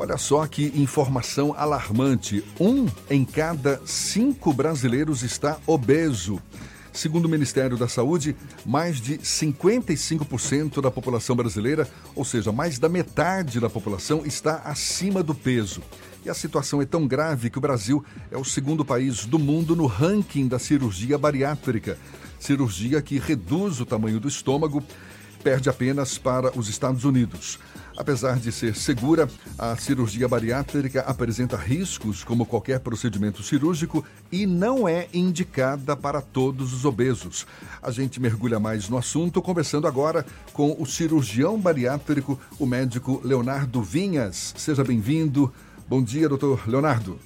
[0.00, 2.42] Olha só que informação alarmante.
[2.58, 6.40] Um em cada cinco brasileiros está obeso.
[6.90, 8.34] Segundo o Ministério da Saúde,
[8.64, 11.86] mais de 55% da população brasileira,
[12.16, 15.82] ou seja, mais da metade da população, está acima do peso.
[16.24, 19.76] E a situação é tão grave que o Brasil é o segundo país do mundo
[19.76, 21.98] no ranking da cirurgia bariátrica.
[22.38, 24.82] Cirurgia que reduz o tamanho do estômago,
[25.44, 27.58] perde apenas para os Estados Unidos.
[28.00, 29.28] Apesar de ser segura,
[29.58, 34.02] a cirurgia bariátrica apresenta riscos como qualquer procedimento cirúrgico
[34.32, 37.46] e não é indicada para todos os obesos.
[37.82, 40.24] A gente mergulha mais no assunto conversando agora
[40.54, 44.54] com o cirurgião bariátrico, o médico Leonardo Vinhas.
[44.56, 45.52] Seja bem-vindo.
[45.86, 47.18] Bom dia, doutor Leonardo.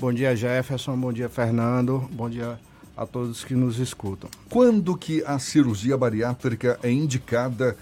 [0.00, 0.96] Bom dia, Jefferson.
[0.96, 2.08] Bom dia, Fernando.
[2.10, 2.58] Bom dia
[2.96, 4.30] a todos que nos escutam.
[4.48, 7.76] Quando que a cirurgia bariátrica é indicada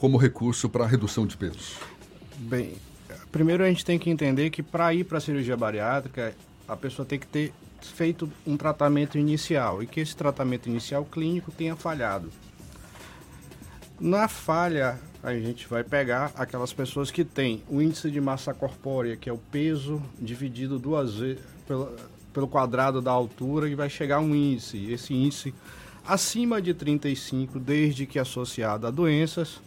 [0.00, 1.76] como recurso para redução de peso?
[2.38, 2.72] Bem,
[3.30, 6.34] primeiro a gente tem que entender que para ir para a cirurgia bariátrica,
[6.66, 7.52] a pessoa tem que ter
[7.82, 12.32] feito um tratamento inicial e que esse tratamento inicial clínico tenha falhado.
[14.00, 19.18] Na falha, a gente vai pegar aquelas pessoas que têm o índice de massa corpórea,
[19.18, 21.94] que é o peso dividido duas vezes pelo,
[22.32, 24.90] pelo quadrado da altura, e vai chegar um índice.
[24.90, 25.52] Esse índice
[26.06, 29.60] acima de 35, desde que associado a doenças,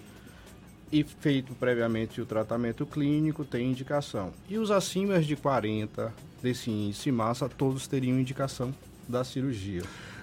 [0.93, 4.31] e feito previamente o tratamento clínico, tem indicação.
[4.47, 8.71] E os acima de 40 desse índice massa, todos teriam indicação
[9.09, 9.81] da cirurgia.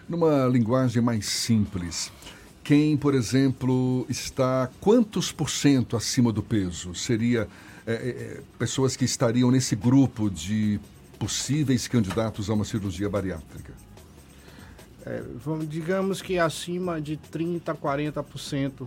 [0.08, 2.12] Numa linguagem mais simples,
[2.62, 6.94] quem, por exemplo, está quantos por cento acima do peso?
[6.94, 7.48] Seria
[7.84, 10.78] é, é, pessoas que estariam nesse grupo de
[11.18, 13.74] possíveis candidatos a uma cirurgia bariátrica?
[15.04, 18.86] É, vamos, digamos que acima de 30% a 40%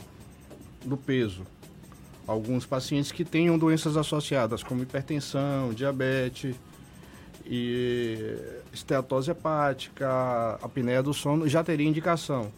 [0.85, 1.43] do peso
[2.27, 6.55] alguns pacientes que tenham doenças associadas, como hipertensão, diabetes
[7.45, 8.35] e
[8.71, 12.51] esteatose hepática, apneia do sono, já teria indicação.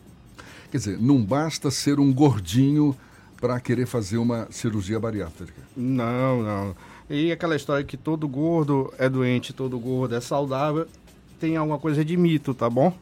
[0.72, 2.96] Quer dizer, não basta ser um gordinho
[3.40, 5.62] para querer fazer uma cirurgia bariátrica.
[5.76, 6.76] Não, não.
[7.10, 10.88] E aquela história que todo gordo é doente, todo gordo é saudável,
[11.40, 12.94] tem alguma coisa de mito, tá bom?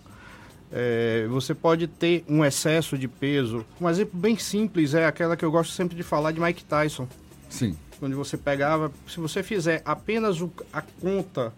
[0.76, 3.64] É, você pode ter um excesso de peso.
[3.80, 7.08] Um exemplo bem simples é aquela que eu gosto sempre de falar de Mike Tyson.
[7.48, 7.78] Sim.
[8.00, 11.54] Quando você pegava, se você fizer apenas o, a conta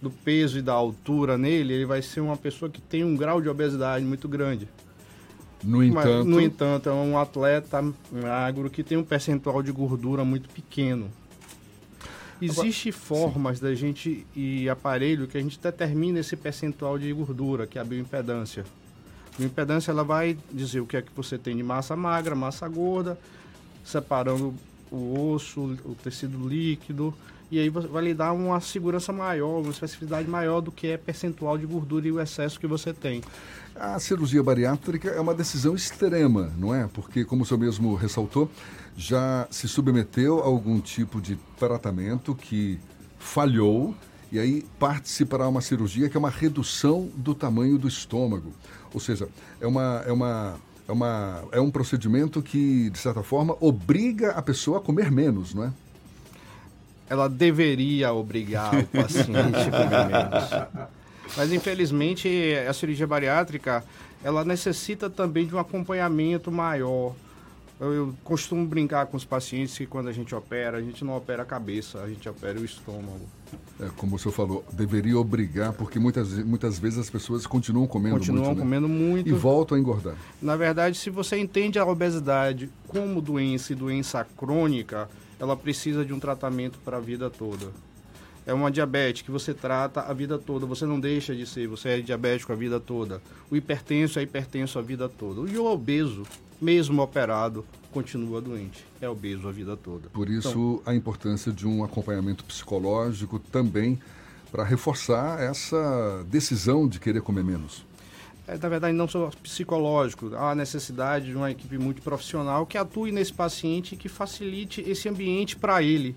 [0.00, 3.40] do peso e da altura nele, ele vai ser uma pessoa que tem um grau
[3.40, 4.68] de obesidade muito grande.
[5.64, 10.24] No entanto, Mas, no entanto, é um atleta magro que tem um percentual de gordura
[10.24, 11.10] muito pequeno.
[12.44, 13.64] Existem formas Sim.
[13.64, 17.84] da gente e aparelho que a gente determina esse percentual de gordura, que é a
[17.84, 18.64] bioimpedância.
[19.34, 22.68] A bioimpedância ela vai dizer o que é que você tem de massa magra, massa
[22.68, 23.18] gorda,
[23.84, 24.54] separando
[24.92, 27.14] o osso, o tecido líquido,
[27.50, 31.58] e aí vai lhe dar uma segurança maior, uma especificidade maior do que é percentual
[31.58, 33.22] de gordura e o excesso que você tem.
[33.74, 36.88] A cirurgia bariátrica é uma decisão extrema, não é?
[36.92, 38.50] Porque, como o senhor mesmo ressaltou,
[38.96, 42.78] já se submeteu a algum tipo de tratamento que
[43.18, 43.94] falhou
[44.30, 48.52] e aí parte-se para uma cirurgia que é uma redução do tamanho do estômago.
[48.94, 49.28] Ou seja,
[49.60, 54.42] é, uma, é, uma, é, uma, é um procedimento que, de certa forma, obriga a
[54.42, 55.72] pessoa a comer menos, não é?
[57.08, 60.88] Ela deveria obrigar o paciente a comer menos.
[61.36, 62.28] Mas, infelizmente,
[62.68, 63.84] a cirurgia bariátrica,
[64.22, 67.14] ela necessita também de um acompanhamento maior
[67.82, 71.16] eu, eu, costumo brincar com os pacientes que quando a gente opera, a gente não
[71.16, 73.28] opera a cabeça, a gente opera o estômago.
[73.80, 78.18] É, como o senhor falou, deveria obrigar, porque muitas, muitas vezes as pessoas continuam comendo
[78.18, 78.60] continuam muito.
[78.60, 79.10] Continuam comendo né?
[79.10, 79.28] muito.
[79.28, 80.14] E voltam a engordar.
[80.40, 85.10] Na verdade, se você entende a obesidade como doença e doença crônica,
[85.40, 87.66] ela precisa de um tratamento para a vida toda.
[88.46, 91.88] É uma diabetes que você trata a vida toda, você não deixa de ser, você
[91.88, 93.20] é diabético a vida toda.
[93.50, 95.50] O hipertenso é hipertenso a vida toda.
[95.50, 96.24] E o obeso
[96.62, 98.84] mesmo operado, continua doente.
[99.00, 100.08] É obeso a vida toda.
[100.10, 103.98] Por isso, então, a importância de um acompanhamento psicológico também
[104.50, 107.84] para reforçar essa decisão de querer comer menos.
[108.46, 113.10] É, na verdade, não só psicológico, há a necessidade de uma equipe multiprofissional que atue
[113.10, 116.14] nesse paciente e que facilite esse ambiente para ele,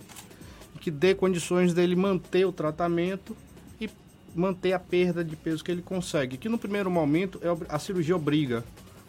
[0.79, 3.35] que dê condições dele manter o tratamento
[3.79, 3.89] e
[4.35, 6.37] manter a perda de peso que ele consegue.
[6.37, 8.63] Que no primeiro momento é a cirurgia obriga,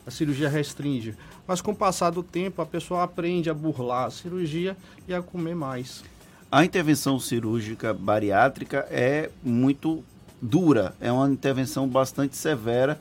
[0.07, 1.15] a cirurgia restringe.
[1.47, 4.77] Mas com o passar do tempo, a pessoa aprende a burlar a cirurgia
[5.09, 6.05] e a comer mais.
[6.51, 10.05] A intervenção cirúrgica bariátrica é muito
[10.41, 13.01] dura, é uma intervenção bastante severa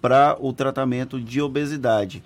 [0.00, 2.22] para o tratamento de obesidade.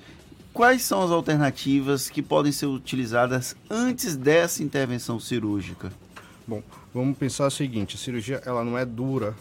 [0.52, 5.92] Quais são as alternativas que podem ser utilizadas antes dessa intervenção cirúrgica?
[6.46, 6.62] Bom,
[6.94, 9.34] vamos pensar o seguinte: a cirurgia ela não é dura,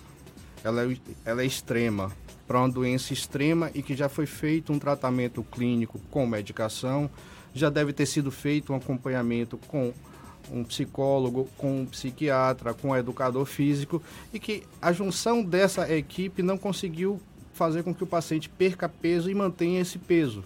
[0.64, 2.12] ela é, ela é extrema.
[2.48, 7.10] Para uma doença extrema e que já foi feito um tratamento clínico com medicação,
[7.54, 9.94] já deve ter sido feito um acompanhamento com
[10.52, 14.02] um psicólogo, com um psiquiatra, com um educador físico
[14.34, 17.20] e que a junção dessa equipe não conseguiu
[17.54, 20.44] fazer com que o paciente perca peso e mantenha esse peso.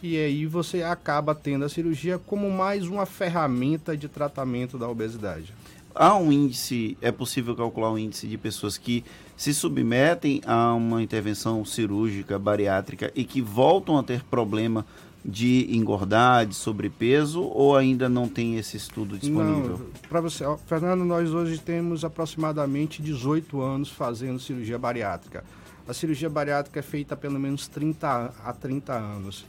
[0.00, 5.52] E aí você acaba tendo a cirurgia como mais uma ferramenta de tratamento da obesidade.
[6.00, 9.04] Há um índice, é possível calcular um índice de pessoas que
[9.36, 14.86] se submetem a uma intervenção cirúrgica bariátrica e que voltam a ter problema
[15.24, 19.90] de engordar, de sobrepeso, ou ainda não tem esse estudo disponível?
[20.08, 25.42] Para você, ó, Fernando, nós hoje temos aproximadamente 18 anos fazendo cirurgia bariátrica.
[25.88, 29.44] A cirurgia bariátrica é feita há pelo menos 30 a 30 anos.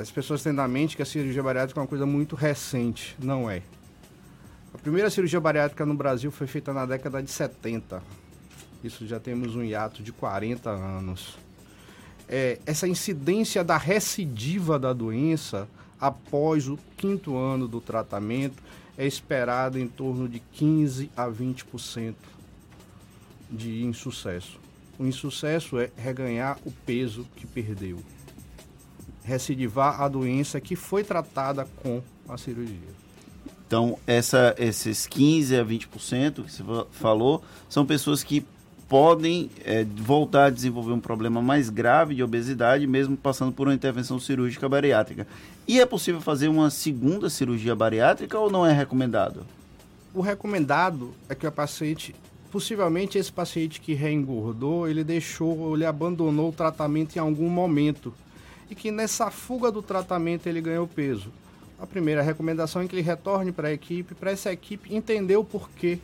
[0.00, 3.14] As pessoas têm na mente que a cirurgia bariátrica é uma coisa muito recente.
[3.22, 3.62] Não é.
[4.88, 8.02] Primeira cirurgia bariátrica no Brasil foi feita na década de 70.
[8.82, 11.36] Isso já temos um hiato de 40 anos.
[12.26, 15.68] É, essa incidência da recidiva da doença
[16.00, 18.62] após o quinto ano do tratamento
[18.96, 22.14] é esperada em torno de 15 a 20%
[23.50, 24.58] de insucesso.
[24.98, 27.98] O insucesso é reganhar o peso que perdeu.
[29.22, 33.07] Recidivar a doença que foi tratada com a cirurgia.
[33.68, 38.42] Então, essa, esses 15 a 20% que você falou são pessoas que
[38.88, 43.74] podem é, voltar a desenvolver um problema mais grave de obesidade, mesmo passando por uma
[43.74, 45.26] intervenção cirúrgica bariátrica.
[45.66, 49.44] E é possível fazer uma segunda cirurgia bariátrica ou não é recomendado?
[50.14, 52.14] O recomendado é que o paciente
[52.50, 58.14] possivelmente esse paciente que reengordou, ele deixou, ele abandonou o tratamento em algum momento.
[58.70, 61.30] E que nessa fuga do tratamento ele ganhou peso.
[61.78, 65.44] A primeira recomendação é que ele retorne para a equipe, para essa equipe entender o
[65.44, 65.98] porquê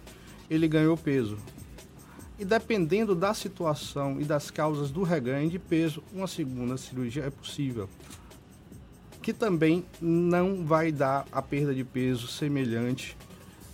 [0.49, 1.37] ele ganhou peso.
[2.38, 7.31] E dependendo da situação e das causas do reganho de peso, uma segunda cirurgia é
[7.31, 7.88] possível.
[9.23, 13.17] Que também não vai dar a perda de peso semelhante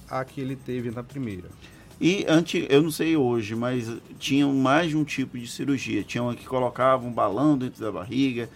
[0.09, 1.49] à que ele teve na primeira.
[2.01, 3.87] E antes, eu não sei hoje, mas
[4.19, 6.03] tinham mais de um tipo de cirurgia.
[6.03, 8.49] Tinha uma que colocava um balão dentro da barriga,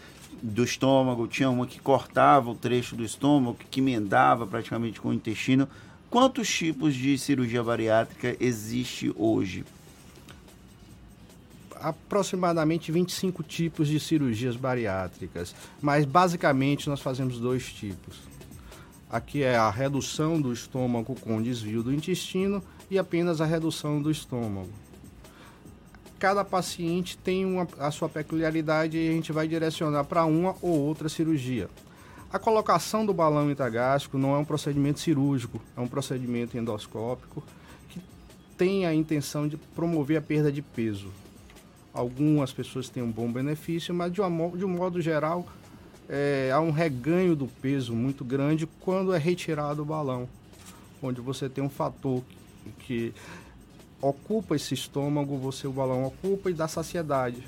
[0.44, 5.12] do estômago, tinha uma que cortava o trecho do estômago, que emendava praticamente com o
[5.14, 5.66] intestino.
[6.10, 9.64] Quantos tipos de cirurgia bariátrica existe hoje?
[11.76, 18.18] Aproximadamente 25 tipos de cirurgias bariátricas, mas basicamente nós fazemos dois tipos.
[19.10, 24.10] Aqui é a redução do estômago com desvio do intestino e apenas a redução do
[24.10, 24.68] estômago.
[26.24, 30.80] Cada paciente tem uma, a sua peculiaridade e a gente vai direcionar para uma ou
[30.80, 31.68] outra cirurgia.
[32.32, 37.42] A colocação do balão intragástrico não é um procedimento cirúrgico, é um procedimento endoscópico
[37.90, 38.00] que
[38.56, 41.08] tem a intenção de promover a perda de peso.
[41.92, 45.46] Algumas pessoas têm um bom benefício, mas de, uma, de um modo geral
[46.08, 50.26] é, há um reganho do peso muito grande quando é retirado o balão,
[51.02, 52.22] onde você tem um fator
[52.78, 53.12] que
[54.08, 57.42] ocupa esse estômago, você o balão ocupa e dá saciedade.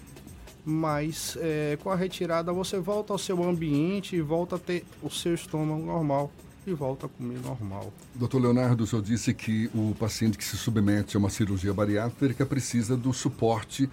[0.64, 5.10] Mas é, com a retirada você volta ao seu ambiente e volta a ter o
[5.10, 6.32] seu estômago normal
[6.66, 7.92] e volta a comer normal.
[8.14, 12.44] Doutor Leonardo, o senhor disse que o paciente que se submete a uma cirurgia bariátrica
[12.44, 13.88] precisa do suporte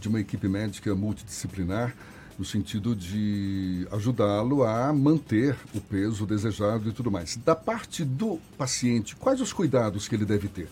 [0.00, 1.94] de uma equipe médica multidisciplinar
[2.38, 7.36] no sentido de ajudá-lo a manter o peso desejado e tudo mais.
[7.36, 10.68] Da parte do paciente, quais os cuidados que ele deve ter?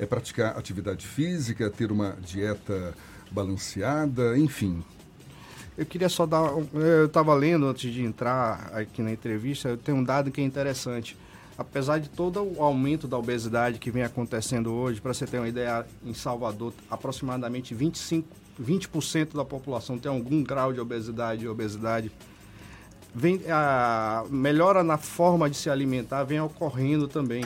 [0.00, 2.94] É praticar atividade física, ter uma dieta
[3.30, 4.82] balanceada, enfim.
[5.76, 6.50] Eu queria só dar.
[6.72, 11.16] Eu estava lendo antes de entrar aqui na entrevista, tem um dado que é interessante.
[11.56, 15.48] Apesar de todo o aumento da obesidade que vem acontecendo hoje, para você ter uma
[15.48, 22.12] ideia, em Salvador, aproximadamente 25 20% da população tem algum grau de obesidade obesidade.
[23.14, 27.44] Vem, a melhora na forma de se alimentar vem ocorrendo também.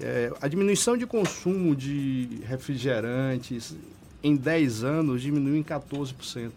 [0.00, 3.76] É, a diminuição de consumo de refrigerantes
[4.22, 6.52] em 10 anos diminuiu em 14%.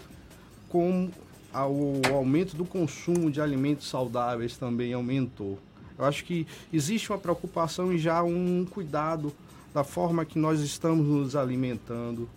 [0.69, 1.09] Com
[1.53, 5.57] o aumento do consumo de alimentos saudáveis também aumentou.
[5.97, 9.33] Eu acho que existe uma preocupação e já um cuidado
[9.73, 12.29] da forma que nós estamos nos alimentando,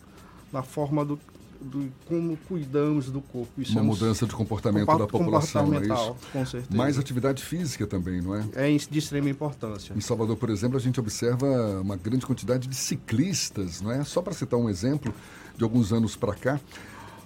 [0.53, 1.19] na forma do,
[1.61, 3.61] do como cuidamos do corpo.
[3.61, 6.17] Isso Uma é um, mudança de comportamento da população, é isso?
[6.33, 6.77] Com certeza.
[6.77, 8.45] Mais atividade física também, não é?
[8.55, 9.95] É de extrema importância.
[9.95, 14.05] Em Salvador, por exemplo, a gente observa uma grande quantidade de ciclistas, não é?
[14.05, 15.13] Só para citar um exemplo,
[15.57, 16.61] de alguns anos para cá,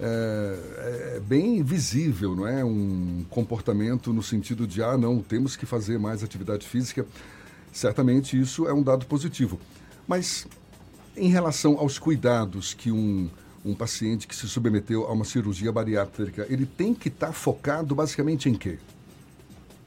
[0.01, 2.65] é, é, bem visível, não é?
[2.65, 7.07] Um comportamento no sentido de, ah, não, temos que fazer mais atividade física.
[7.71, 9.61] Certamente isso é um dado positivo.
[10.07, 10.47] Mas
[11.17, 13.31] em relação aos cuidados que um,
[13.65, 17.95] um paciente que se submeteu a uma cirurgia bariátrica, ele tem que estar tá focado
[17.95, 18.79] basicamente em quê?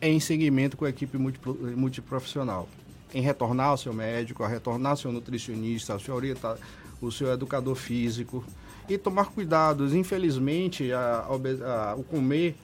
[0.01, 2.69] Em seguimento com a equipe multiprofissional.
[3.13, 6.57] Em retornar ao seu médico, a retornar ao seu nutricionista, ao seu, orienta,
[7.01, 8.43] o seu educador físico.
[8.87, 9.93] E tomar cuidados.
[9.93, 12.55] Infelizmente, a, a, o comer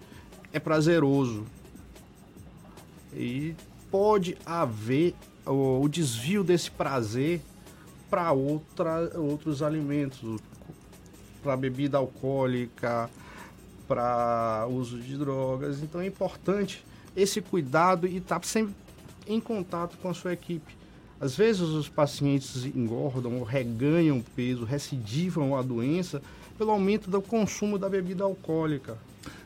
[0.53, 1.45] é prazeroso.
[3.13, 3.55] E
[3.89, 5.15] pode haver
[5.45, 7.41] o, o desvio desse prazer
[8.09, 10.39] para outros alimentos,
[11.41, 13.09] para bebida alcoólica,
[13.87, 15.81] para uso de drogas.
[15.81, 16.83] Então é importante
[17.15, 18.73] esse cuidado e estar tá sempre
[19.27, 20.75] em contato com a sua equipe.
[21.19, 26.21] Às vezes os pacientes engordam ou reganham peso, recidivam a doença
[26.57, 28.97] pelo aumento do consumo da bebida alcoólica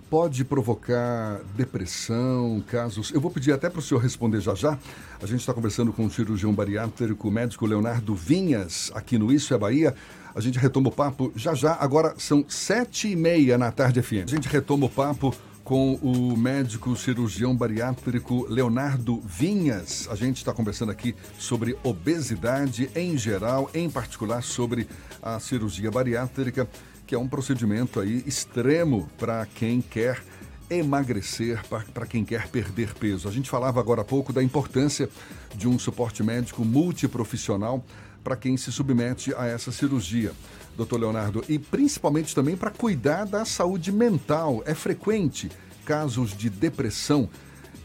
[0.10, 3.12] pode provocar depressão, casos.
[3.12, 4.78] Eu vou pedir até para o senhor responder já já.
[5.22, 9.58] A gente está conversando com o cirurgião bariátrico, médico Leonardo Vinhas, aqui no Isso é
[9.58, 9.96] Bahia.
[10.36, 11.78] A gente retoma o papo já já.
[11.80, 14.26] Agora são sete e meia na tarde FM.
[14.26, 20.10] A gente retoma o papo com o médico cirurgião bariátrico Leonardo Vinhas.
[20.12, 24.90] A gente está conversando aqui sobre obesidade em geral, em particular sobre
[25.24, 26.68] a cirurgia bariátrica
[27.08, 30.22] que é um procedimento aí extremo para quem quer
[30.70, 31.62] emagrecer,
[31.94, 33.30] para quem quer perder peso.
[33.30, 35.08] A gente falava agora há pouco da importância
[35.56, 37.86] de um suporte médico multiprofissional
[38.26, 40.32] para quem se submete a essa cirurgia,
[40.76, 44.64] doutor Leonardo, e principalmente também para cuidar da saúde mental.
[44.66, 45.52] É frequente
[45.86, 47.30] casos de depressão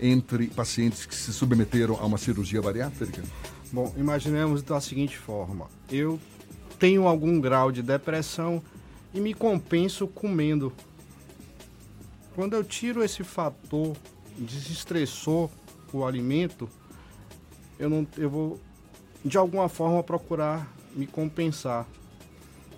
[0.01, 3.23] entre pacientes que se submeteram a uma cirurgia bariátrica?
[3.71, 6.19] Bom, imaginemos da seguinte forma: eu
[6.79, 8.63] tenho algum grau de depressão
[9.13, 10.73] e me compenso comendo.
[12.35, 13.95] Quando eu tiro esse fator,
[14.39, 15.51] desestressou
[15.93, 16.67] o alimento,
[17.79, 18.61] eu não eu vou
[19.25, 21.87] de alguma forma procurar me compensar.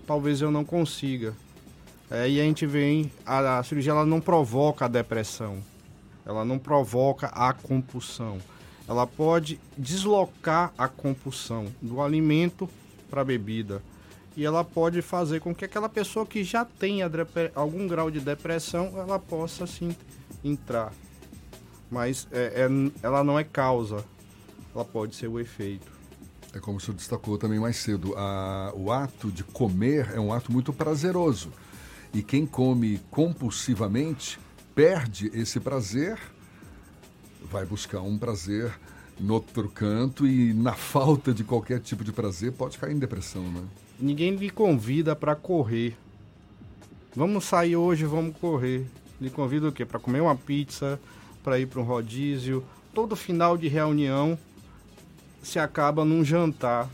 [0.07, 1.35] Talvez eu não consiga.
[2.11, 5.63] É, e a gente vem, a, a cirurgia ela não provoca a depressão,
[6.27, 8.39] ela não provoca a compulsão.
[8.87, 12.69] Ela pode deslocar a compulsão do alimento
[13.09, 13.83] para a bebida
[14.37, 17.11] e ela pode fazer com que aquela pessoa que já tenha
[17.55, 19.95] algum grau de depressão ela possa sim
[20.43, 20.93] entrar
[21.91, 24.05] mas é, é, ela não é causa
[24.75, 25.92] ela pode ser o efeito
[26.55, 30.33] é como o senhor destacou também mais cedo a, o ato de comer é um
[30.33, 31.51] ato muito prazeroso
[32.13, 34.39] e quem come compulsivamente
[34.75, 36.19] perde esse prazer
[37.51, 38.73] vai buscar um prazer
[39.19, 43.43] no outro canto e na falta de qualquer tipo de prazer pode cair em depressão,
[43.43, 43.63] né?
[44.03, 45.97] ninguém lhe convida para correr.
[47.15, 48.85] Vamos sair hoje, vamos correr.
[49.21, 49.85] Lhe convida o quê?
[49.85, 51.01] Para comer uma pizza,
[51.45, 52.65] para ir para um rodízio.
[52.93, 54.37] Todo final de reunião
[55.43, 56.89] se acaba num jantar.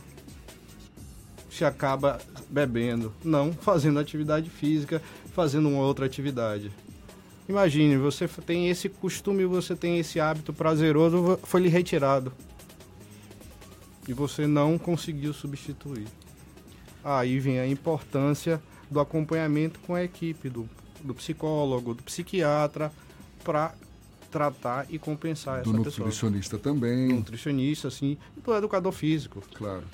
[1.50, 3.12] Se acaba bebendo.
[3.24, 5.02] Não, fazendo atividade física,
[5.32, 6.70] fazendo uma outra atividade.
[7.48, 12.32] Imagine, você tem esse costume, você tem esse hábito prazeroso, foi lhe retirado.
[14.06, 16.06] E você não conseguiu substituir
[17.16, 20.68] aí vem a importância do acompanhamento com a equipe do,
[21.02, 22.92] do psicólogo, do psiquiatra,
[23.44, 23.74] para
[24.30, 25.82] tratar e compensar do essa pessoa.
[25.82, 27.08] Do nutricionista também.
[27.08, 29.42] Do nutricionista, sim, e do educador físico.
[29.54, 29.84] Claro.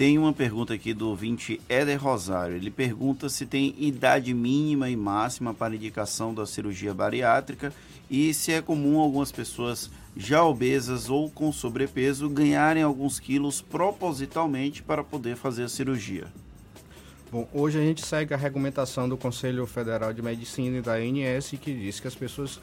[0.00, 2.56] Tem uma pergunta aqui do ouvinte Éder Rosário.
[2.56, 7.70] Ele pergunta se tem idade mínima e máxima para indicação da cirurgia bariátrica
[8.10, 14.82] e se é comum algumas pessoas já obesas ou com sobrepeso ganharem alguns quilos propositalmente
[14.82, 16.28] para poder fazer a cirurgia.
[17.30, 21.50] Bom, hoje a gente segue a regulamentação do Conselho Federal de Medicina e da ANS
[21.60, 22.58] que diz que as pessoas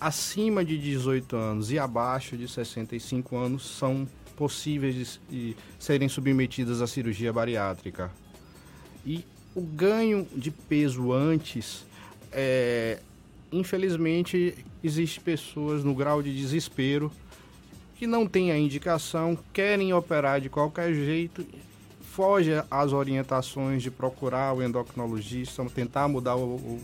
[0.00, 6.86] acima de 18 anos e abaixo de 65 anos são possíveis de, serem submetidas à
[6.86, 8.10] cirurgia bariátrica.
[9.04, 11.84] E o ganho de peso antes,
[12.32, 13.00] é,
[13.52, 17.12] infelizmente, existe pessoas no grau de desespero
[17.96, 21.46] que não têm a indicação, querem operar de qualquer jeito
[22.10, 26.82] foge às orientações de procurar o endocrinologista, tentar mudar o, o,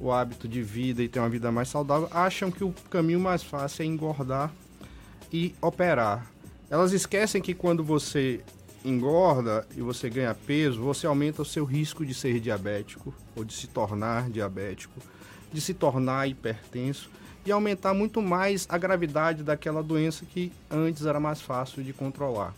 [0.00, 3.42] o, hábito de vida e ter uma vida mais saudável, acham que o caminho mais
[3.42, 4.52] fácil é engordar
[5.32, 6.26] e operar.
[6.70, 8.40] Elas esquecem que quando você
[8.84, 13.52] engorda e você ganha peso, você aumenta o seu risco de ser diabético ou de
[13.52, 15.00] se tornar diabético,
[15.52, 17.10] de se tornar hipertenso
[17.44, 22.54] e aumentar muito mais a gravidade daquela doença que antes era mais fácil de controlar.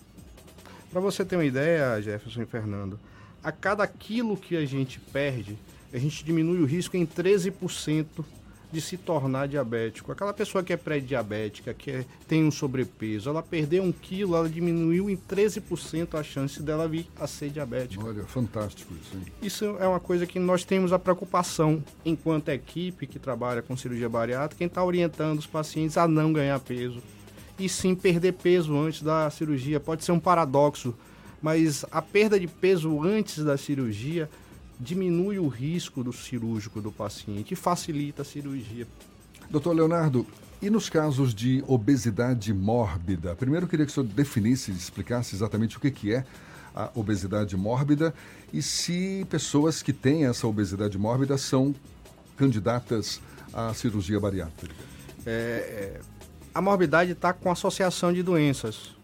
[0.91, 3.01] Para você ter uma ideia, Jefferson e Fernando,
[3.43, 5.59] a cada quilo que a gente perde,
[5.95, 8.07] a gente diminui o risco em 13%
[8.73, 10.11] de se tornar diabético.
[10.11, 14.49] Aquela pessoa que é pré-diabética, que é, tem um sobrepeso, ela perdeu um quilo, ela
[14.49, 18.05] diminuiu em 13% a chance dela vir a ser diabética.
[18.05, 19.17] Olha, fantástico isso.
[19.17, 19.33] Hein?
[19.41, 24.09] Isso é uma coisa que nós temos a preocupação, enquanto equipe que trabalha com cirurgia
[24.09, 27.01] bariátrica, quem está orientando os pacientes a não ganhar peso.
[27.57, 29.79] E sim perder peso antes da cirurgia.
[29.79, 30.93] Pode ser um paradoxo,
[31.41, 34.29] mas a perda de peso antes da cirurgia
[34.79, 38.87] diminui o risco do cirúrgico do paciente e facilita a cirurgia.
[39.51, 40.27] Doutor Leonardo,
[40.61, 43.35] e nos casos de obesidade mórbida?
[43.35, 46.25] Primeiro eu queria que o senhor definisse, explicasse exatamente o que, que é
[46.75, 48.15] a obesidade mórbida
[48.53, 51.75] e se pessoas que têm essa obesidade mórbida são
[52.37, 53.21] candidatas
[53.53, 54.75] à cirurgia bariátrica.
[55.25, 56.15] É, é
[56.55, 58.95] a morbidade está com associação de doenças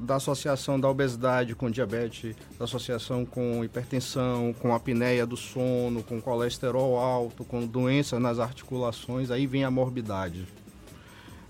[0.00, 6.20] da associação da obesidade com diabetes, da associação com hipertensão, com apneia do sono, com
[6.20, 10.46] colesterol alto, com doença nas articulações, aí vem a morbidade.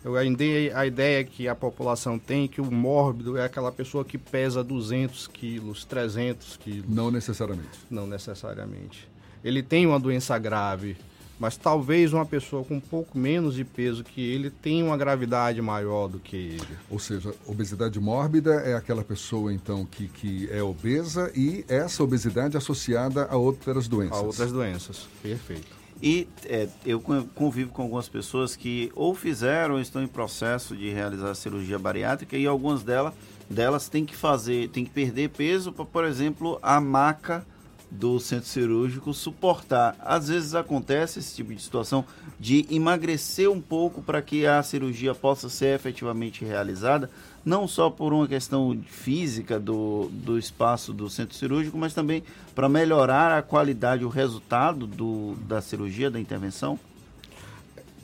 [0.02, 3.70] Eu, a, ideia, a ideia que a população tem é que o mórbido é aquela
[3.70, 6.88] pessoa que pesa 200 quilos, 300 quilos.
[6.88, 7.78] Não necessariamente.
[7.90, 9.08] Não necessariamente.
[9.44, 10.96] Ele tem uma doença grave,
[11.40, 15.62] mas talvez uma pessoa com um pouco menos de peso que ele tenha uma gravidade
[15.62, 16.78] maior do que ele.
[16.90, 22.58] Ou seja, obesidade mórbida é aquela pessoa então que, que é obesa e essa obesidade
[22.58, 24.18] associada a outras doenças.
[24.18, 25.80] A outras doenças, perfeito.
[26.02, 27.00] E é, eu
[27.34, 32.36] convivo com algumas pessoas que ou fizeram ou estão em processo de realizar cirurgia bariátrica
[32.36, 33.14] e algumas delas,
[33.48, 37.46] delas têm que fazer, têm que perder peso para, por exemplo, a maca
[37.90, 39.96] do centro cirúrgico suportar.
[39.98, 42.04] Às vezes acontece esse tipo de situação
[42.38, 47.10] de emagrecer um pouco para que a cirurgia possa ser efetivamente realizada,
[47.44, 52.22] não só por uma questão física do, do espaço do centro cirúrgico, mas também
[52.54, 56.78] para melhorar a qualidade, o resultado do, da cirurgia, da intervenção?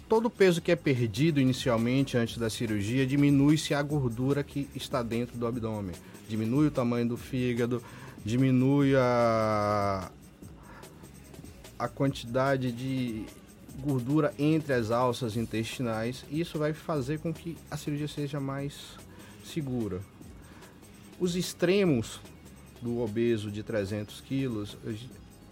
[0.08, 5.02] Todo o peso que é perdido inicialmente antes da cirurgia diminui-se a gordura que está
[5.02, 5.94] dentro do abdômen,
[6.28, 7.82] diminui o tamanho do fígado,
[8.26, 10.10] diminui a,
[11.78, 13.24] a quantidade de
[13.78, 16.24] gordura entre as alças intestinais.
[16.28, 18.96] Isso vai fazer com que a cirurgia seja mais
[19.44, 20.00] segura.
[21.20, 22.20] Os extremos
[22.82, 24.76] do obeso de 300 quilos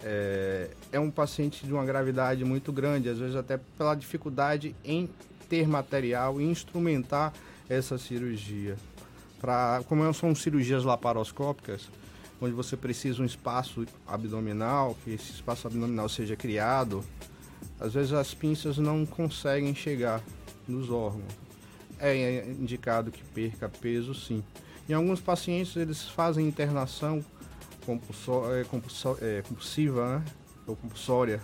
[0.03, 5.09] é, é um paciente de uma gravidade muito grande, às vezes até pela dificuldade em
[5.47, 7.31] ter material e instrumentar
[7.69, 8.75] essa cirurgia.
[9.39, 11.89] Pra, como são cirurgias laparoscópicas,
[12.45, 17.03] onde você precisa um espaço abdominal, que esse espaço abdominal seja criado,
[17.79, 20.21] às vezes as pinças não conseguem chegar
[20.67, 21.33] nos órgãos.
[21.99, 24.43] É indicado que perca peso, sim.
[24.87, 27.23] Em alguns pacientes, eles fazem internação
[27.87, 28.61] é,
[29.21, 30.25] é, compulsiva né?
[30.67, 31.41] ou compulsória,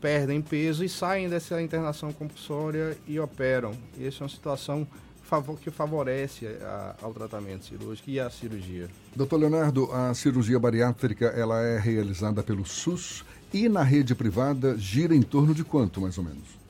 [0.00, 3.72] perdem peso e saem dessa internação compulsória e operam.
[3.96, 4.86] E essa é uma situação
[5.62, 8.88] que favorece a, ao tratamento cirúrgico e à cirurgia.
[9.14, 15.14] Doutor Leonardo, a cirurgia bariátrica ela é realizada pelo SUS e na rede privada gira
[15.14, 16.60] em torno de quanto, mais ou menos?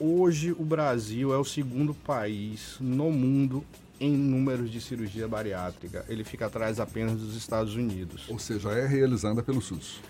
[0.00, 3.64] Hoje o Brasil é o segundo país no mundo
[4.00, 6.04] em números de cirurgia bariátrica.
[6.08, 8.26] Ele fica atrás apenas dos Estados Unidos.
[8.28, 10.00] Ou seja, é realizada pelo SUS.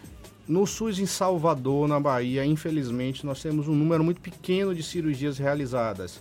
[0.46, 5.38] No SUS em Salvador, na Bahia, infelizmente, nós temos um número muito pequeno de cirurgias
[5.38, 6.20] realizadas.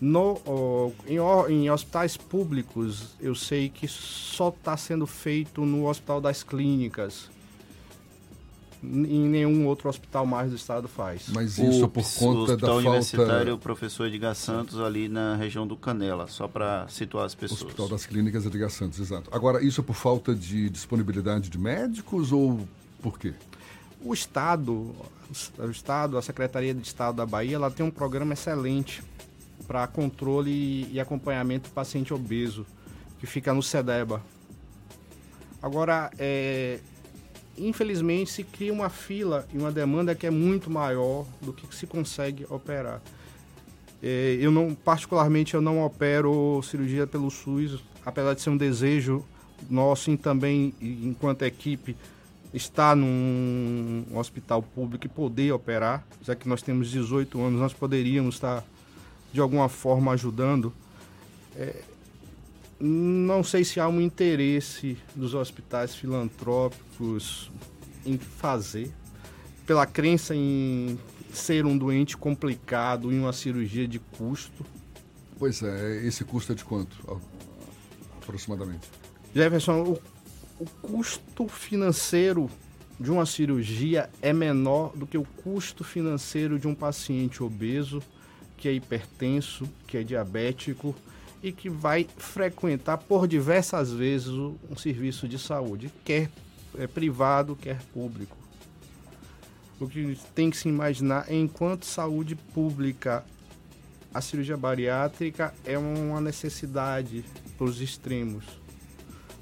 [0.00, 1.16] No, oh, em,
[1.54, 7.30] em, hospitais públicos, eu sei que só está sendo feito no Hospital das Clínicas.
[8.84, 11.28] Em nenhum outro hospital mais do estado faz.
[11.32, 12.74] Mas isso por conta o da falta...
[12.74, 17.62] Universitário o professor Edgar Santos ali na região do Canela, só para situar as pessoas.
[17.62, 19.30] Hospital das Clínicas Edgar Santos, exato.
[19.34, 22.68] Agora, isso por falta de disponibilidade de médicos ou
[23.02, 23.32] por quê?
[24.02, 24.94] O Estado,
[25.58, 29.02] o Estado, a Secretaria de Estado da Bahia, ela tem um programa excelente
[29.66, 32.66] para controle e acompanhamento do paciente obeso,
[33.18, 34.22] que fica no SEDEBA.
[35.62, 36.78] Agora, é,
[37.58, 41.86] infelizmente, se cria uma fila e uma demanda que é muito maior do que se
[41.86, 43.00] consegue operar.
[44.02, 49.24] É, eu não, particularmente, eu não opero cirurgia pelo SUS, apesar de ser um desejo
[49.70, 51.96] nosso e também, enquanto equipe,
[52.52, 58.36] estar num hospital público e poder operar, já que nós temos 18 anos, nós poderíamos
[58.36, 58.64] estar
[59.36, 60.72] de alguma forma ajudando.
[61.54, 61.82] É,
[62.80, 67.50] não sei se há um interesse dos hospitais filantrópicos
[68.06, 68.90] em fazer,
[69.66, 70.98] pela crença em
[71.32, 74.64] ser um doente complicado em uma cirurgia de custo.
[75.38, 77.20] Pois é, esse custo é de quanto,
[78.22, 78.88] aproximadamente?
[79.34, 82.48] Jefferson, o, o custo financeiro
[82.98, 88.02] de uma cirurgia é menor do que o custo financeiro de um paciente obeso,
[88.56, 90.94] que é hipertenso, que é diabético
[91.42, 96.30] e que vai frequentar por diversas vezes um serviço de saúde, quer
[96.78, 98.36] é, privado, quer público.
[99.78, 103.24] O que tem que se imaginar é enquanto saúde pública,
[104.12, 107.22] a cirurgia bariátrica é uma necessidade
[107.58, 108.44] para os extremos.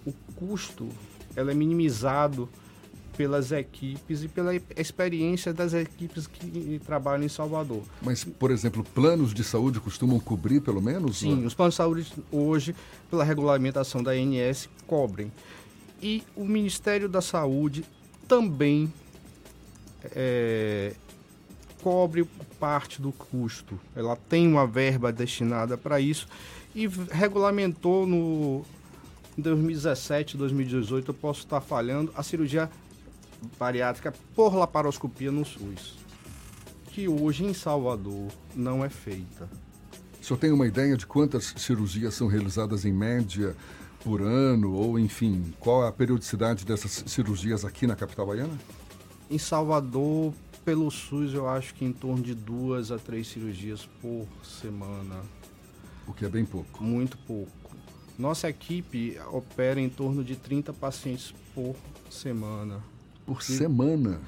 [0.05, 0.89] O custo
[1.37, 2.49] ela é minimizado
[3.17, 7.83] pelas equipes e pela experiência das equipes que trabalham em Salvador.
[8.03, 11.19] Mas, por exemplo, planos de saúde costumam cobrir pelo menos?
[11.19, 12.75] Sim, os planos de saúde hoje,
[13.11, 15.33] pela regulamentação da ANS, cobrem.
[16.03, 17.85] E o Ministério da Saúde
[18.29, 18.93] também
[20.15, 20.95] é,
[21.83, 22.25] cobre
[22.59, 23.79] parte do custo.
[23.95, 26.27] Ela tem uma verba destinada para isso
[26.75, 28.65] e regulamentou no
[29.37, 32.71] 2017, 2018, eu posso estar falhando, a cirurgia
[33.59, 35.97] bariátrica por laparoscopia no SUS,
[36.87, 39.49] que hoje em Salvador não é feita.
[40.21, 43.55] O senhor tem uma ideia de quantas cirurgias são realizadas em média
[44.03, 48.59] por ano, ou enfim, qual é a periodicidade dessas cirurgias aqui na capital baiana?
[49.31, 50.33] Em Salvador,
[50.65, 55.23] pelo SUS, eu acho que em torno de duas a três cirurgias por semana.
[56.07, 56.83] O que é bem pouco.
[56.83, 57.53] Muito pouco.
[58.19, 61.75] Nossa equipe opera em torno de 30 pacientes por
[62.09, 62.83] semana.
[63.27, 64.21] Por e semana?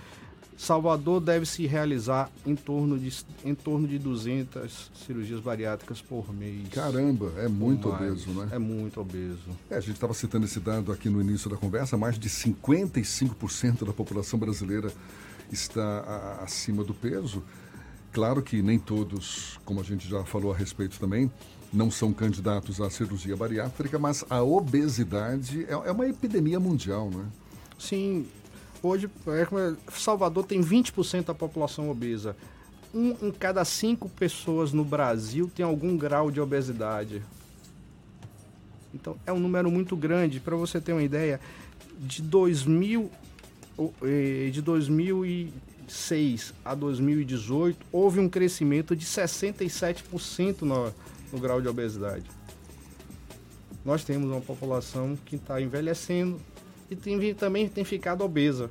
[0.57, 3.13] Salvador deve se realizar em torno de,
[3.45, 6.69] em torno de 200 cirurgias bariátricas por mês.
[6.71, 8.49] Caramba, é muito obeso, né?
[8.53, 9.51] É muito obeso.
[9.71, 13.85] É, a gente estava citando esse dado aqui no início da conversa, mais de 55%
[13.85, 14.91] da população brasileira
[15.53, 17.43] está a, acima do peso.
[18.11, 21.31] Claro que nem todos, como a gente já falou a respeito também,
[21.71, 27.21] não são candidatos à cirurgia bariátrica, mas a obesidade é, é uma epidemia mundial, não
[27.21, 27.25] é?
[27.79, 28.27] Sim,
[28.87, 32.37] Hoje, é Salvador tem 20% da população obesa.
[32.94, 37.20] Um em cada cinco pessoas no Brasil tem algum grau de obesidade.
[38.94, 40.38] Então, é um número muito grande.
[40.38, 41.40] Para você ter uma ideia,
[41.99, 43.11] de 2000,
[44.53, 50.94] de 2006 a 2018, houve um crescimento de 67% no,
[51.33, 52.25] no grau de obesidade.
[53.85, 56.40] Nós temos uma população que está envelhecendo,
[56.90, 58.70] e tem, também tem ficado obesa.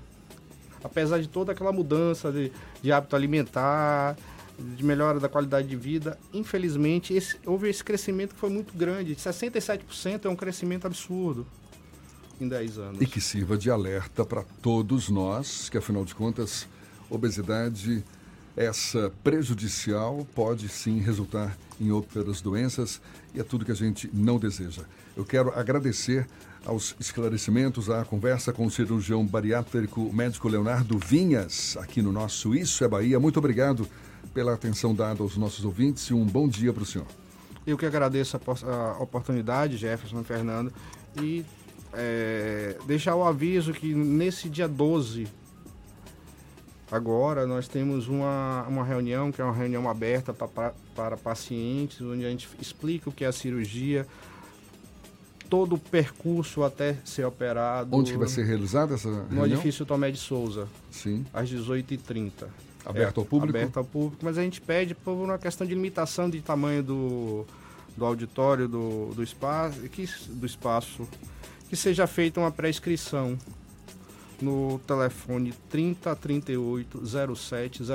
[0.83, 2.51] Apesar de toda aquela mudança de,
[2.81, 4.15] de hábito alimentar,
[4.57, 9.15] de melhora da qualidade de vida, infelizmente esse, houve esse crescimento que foi muito grande.
[9.15, 11.45] 67% é um crescimento absurdo
[12.39, 13.01] em 10 anos.
[13.01, 16.67] E que sirva de alerta para todos nós, que afinal de contas,
[17.09, 18.03] obesidade,
[18.55, 23.01] essa prejudicial, pode sim resultar em outras doenças
[23.33, 24.83] e é tudo que a gente não deseja.
[25.15, 26.27] Eu quero agradecer
[26.65, 32.83] aos esclarecimentos, à conversa com o cirurgião bariátrico médico Leonardo Vinhas, aqui no nosso Isso
[32.83, 33.19] é Bahia.
[33.19, 33.87] Muito obrigado
[34.33, 37.07] pela atenção dada aos nossos ouvintes e um bom dia para o senhor.
[37.67, 40.73] Eu que agradeço a, oportunidade, Jefferson e Fernando,
[41.21, 41.45] e
[41.93, 45.27] é, deixar o aviso que nesse dia 12,
[46.91, 52.25] agora, nós temos uma, uma reunião, que é uma reunião aberta pra, para pacientes, onde
[52.25, 54.05] a gente explica o que é a cirurgia,
[55.49, 57.95] todo o percurso até ser operado.
[57.95, 59.27] Onde que vai ser realizada essa reunião?
[59.29, 60.67] No edifício Tomé de Souza.
[60.91, 61.25] Sim.
[61.33, 62.47] Às 18h30.
[62.85, 63.57] Aberto é, ao público?
[63.57, 67.45] Aberto ao público, mas a gente pede por uma questão de limitação de tamanho do,
[67.97, 71.07] do auditório, do, do, espaço, que, do espaço,
[71.67, 73.37] que seja feita uma pré-inscrição
[74.41, 77.01] no telefone 3038
[77.35, 77.89] 0700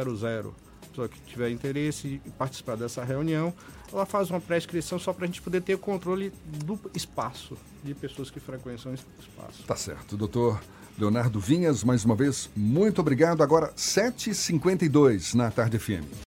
[0.90, 3.54] pessoa que tiver interesse em participar dessa reunião,
[3.92, 6.32] ela faz uma pré-inscrição só para a gente poder ter o controle
[6.64, 9.62] do espaço, de pessoas que frequentam esse espaço.
[9.66, 10.16] Tá certo.
[10.16, 10.60] Doutor
[10.98, 13.42] Leonardo Vinhas, mais uma vez, muito obrigado.
[13.42, 16.29] Agora, 7h52 na Tarde FM.